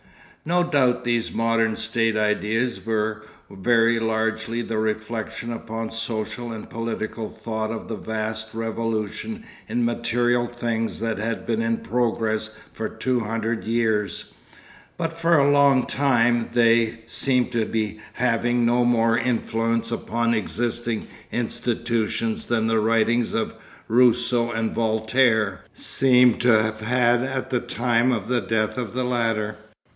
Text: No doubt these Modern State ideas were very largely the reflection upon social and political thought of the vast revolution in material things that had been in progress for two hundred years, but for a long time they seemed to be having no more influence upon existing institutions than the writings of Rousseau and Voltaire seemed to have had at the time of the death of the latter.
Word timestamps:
No 0.43 0.63
doubt 0.63 1.03
these 1.03 1.31
Modern 1.31 1.77
State 1.77 2.17
ideas 2.17 2.83
were 2.83 3.27
very 3.51 3.99
largely 3.99 4.63
the 4.63 4.79
reflection 4.79 5.53
upon 5.53 5.91
social 5.91 6.51
and 6.51 6.67
political 6.67 7.29
thought 7.29 7.69
of 7.69 7.87
the 7.87 7.95
vast 7.95 8.55
revolution 8.55 9.45
in 9.69 9.85
material 9.85 10.47
things 10.47 10.99
that 11.01 11.19
had 11.19 11.45
been 11.45 11.61
in 11.61 11.77
progress 11.77 12.49
for 12.73 12.89
two 12.89 13.19
hundred 13.19 13.65
years, 13.65 14.33
but 14.97 15.13
for 15.13 15.37
a 15.37 15.51
long 15.51 15.85
time 15.85 16.49
they 16.53 17.01
seemed 17.05 17.51
to 17.51 17.65
be 17.67 17.99
having 18.13 18.65
no 18.65 18.83
more 18.83 19.15
influence 19.19 19.91
upon 19.91 20.33
existing 20.33 21.05
institutions 21.31 22.47
than 22.47 22.65
the 22.65 22.79
writings 22.79 23.35
of 23.35 23.53
Rousseau 23.87 24.49
and 24.51 24.71
Voltaire 24.73 25.63
seemed 25.75 26.41
to 26.41 26.63
have 26.63 26.81
had 26.81 27.21
at 27.21 27.51
the 27.51 27.59
time 27.59 28.11
of 28.11 28.27
the 28.27 28.41
death 28.41 28.79
of 28.79 28.93
the 28.95 29.03
latter. 29.03 29.57